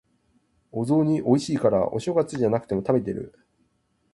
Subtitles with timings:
[0.71, 3.37] お雑煮美味しいから、お正月じゃなくても食べてる。